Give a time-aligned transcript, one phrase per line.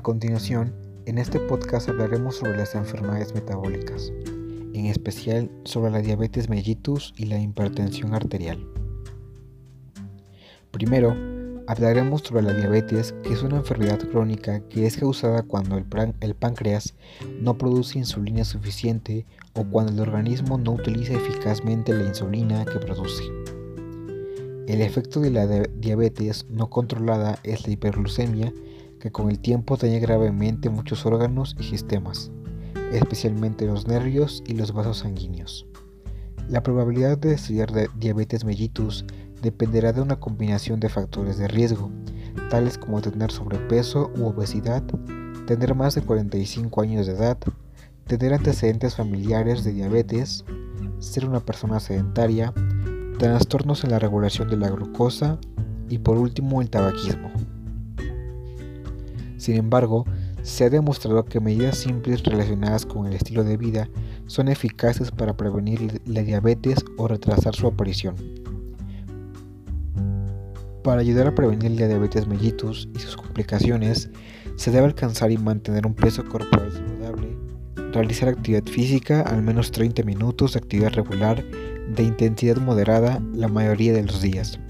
[0.00, 0.74] continuación,
[1.06, 4.12] en este podcast hablaremos sobre las enfermedades metabólicas,
[4.74, 8.66] en especial sobre la diabetes mellitus y la hipertensión arterial.
[10.70, 11.16] Primero,
[11.66, 15.86] hablaremos sobre la diabetes, que es una enfermedad crónica que es causada cuando el,
[16.20, 16.94] el páncreas
[17.40, 19.24] no produce insulina suficiente
[19.54, 23.24] o cuando el organismo no utiliza eficazmente la insulina que produce.
[24.66, 28.52] El efecto de la diabetes no controlada es la hiperglucemia,
[29.00, 32.30] que con el tiempo daña gravemente muchos órganos y sistemas,
[32.92, 35.66] especialmente los nervios y los vasos sanguíneos.
[36.48, 39.04] La probabilidad de desarrollar diabetes mellitus
[39.42, 41.90] dependerá de una combinación de factores de riesgo,
[42.50, 44.82] tales como tener sobrepeso u obesidad,
[45.46, 47.38] tener más de 45 años de edad,
[48.06, 50.44] tener antecedentes familiares de diabetes,
[50.98, 52.52] ser una persona sedentaria,
[53.18, 55.38] trastornos en la regulación de la glucosa
[55.88, 57.30] y por último el tabaquismo.
[59.36, 60.04] Sin embargo,
[60.42, 63.88] se ha demostrado que medidas simples relacionadas con el estilo de vida
[64.26, 68.14] son eficaces para prevenir la diabetes o retrasar su aparición.
[70.82, 74.08] Para ayudar a prevenir la diabetes mellitus y sus complicaciones,
[74.54, 77.36] se debe alcanzar y mantener un peso corporal saludable,
[77.92, 81.44] realizar actividad física al menos 30 minutos de actividad regular
[81.94, 84.60] de intensidad moderada la mayoría de los días,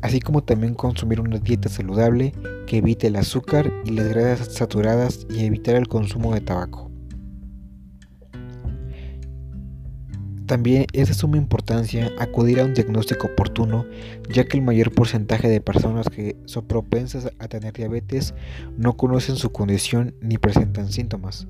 [0.00, 2.32] así como también consumir una dieta saludable
[2.78, 6.92] evite el azúcar y las grasas saturadas y evitar el consumo de tabaco.
[10.46, 13.86] También es de suma importancia acudir a un diagnóstico oportuno,
[14.28, 18.34] ya que el mayor porcentaje de personas que son propensas a tener diabetes
[18.76, 21.46] no conocen su condición ni presentan síntomas.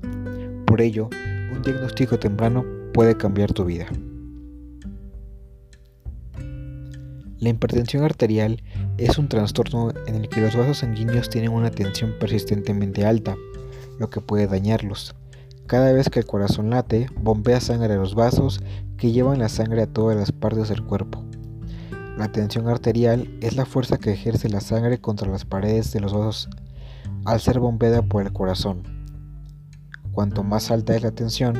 [0.65, 1.09] Por ello,
[1.53, 3.87] un diagnóstico temprano puede cambiar tu vida.
[7.39, 8.63] La hipertensión arterial
[8.97, 13.35] es un trastorno en el que los vasos sanguíneos tienen una tensión persistentemente alta,
[13.99, 15.15] lo que puede dañarlos.
[15.65, 18.61] Cada vez que el corazón late, bombea sangre a los vasos
[18.97, 21.23] que llevan la sangre a todas las partes del cuerpo.
[22.17, 26.13] La tensión arterial es la fuerza que ejerce la sangre contra las paredes de los
[26.13, 26.49] vasos
[27.25, 28.83] al ser bombeada por el corazón.
[30.11, 31.59] Cuanto más alta es la tensión,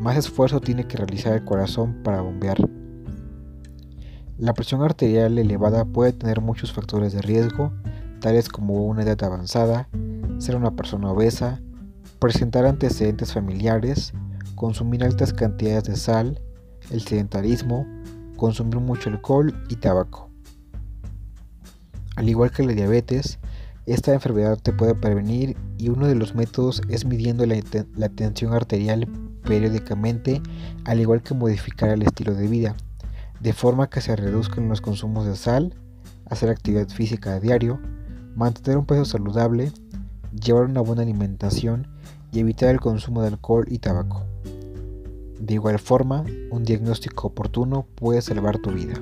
[0.00, 2.58] más esfuerzo tiene que realizar el corazón para bombear.
[4.38, 7.72] La presión arterial elevada puede tener muchos factores de riesgo,
[8.20, 9.88] tales como una edad avanzada,
[10.38, 11.60] ser una persona obesa,
[12.18, 14.12] presentar antecedentes familiares,
[14.56, 16.40] consumir altas cantidades de sal,
[16.90, 17.86] el sedentarismo,
[18.36, 20.28] consumir mucho alcohol y tabaco.
[22.16, 23.38] Al igual que la diabetes,
[23.86, 27.54] esta enfermedad te puede prevenir y uno de los métodos es midiendo la,
[27.96, 29.06] la tensión arterial
[29.44, 30.42] periódicamente,
[30.86, 32.74] al igual que modificar el estilo de vida
[33.40, 35.74] de forma que se reduzcan los consumos de sal,
[36.26, 37.80] hacer actividad física a diario,
[38.34, 39.72] mantener un peso saludable,
[40.32, 41.86] llevar una buena alimentación
[42.32, 44.24] y evitar el consumo de alcohol y tabaco.
[45.38, 48.94] De igual forma, un diagnóstico oportuno puede salvar tu vida.